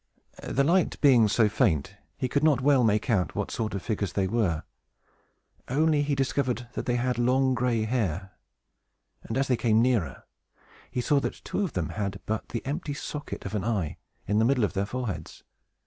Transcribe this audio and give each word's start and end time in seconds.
The 0.41 0.63
light 0.63 0.99
being 0.99 1.27
so 1.27 1.47
faint, 1.47 1.93
he 2.17 2.27
could 2.27 2.43
not 2.43 2.59
well 2.59 2.83
make 2.83 3.07
out 3.07 3.35
what 3.35 3.51
sort 3.51 3.75
of 3.75 3.83
figures 3.83 4.13
they 4.13 4.25
were; 4.25 4.63
only 5.67 6.01
he 6.01 6.15
discovered 6.15 6.67
that 6.73 6.87
they 6.87 6.95
had 6.95 7.19
long 7.19 7.53
gray 7.53 7.83
hair; 7.83 8.31
and, 9.21 9.37
as 9.37 9.47
they 9.47 9.55
came 9.57 9.79
nearer, 9.79 10.23
he 10.89 11.01
saw 11.01 11.19
that 11.19 11.41
two 11.45 11.61
of 11.61 11.73
them 11.73 11.89
had 11.89 12.19
but 12.25 12.49
the 12.49 12.65
empty 12.65 12.95
socket 12.95 13.45
of 13.45 13.53
an 13.53 13.63
eye, 13.63 13.97
in 14.25 14.39
the 14.39 14.45
middle 14.45 14.63
of 14.63 14.73
their 14.73 14.87
foreheads. 14.87 15.43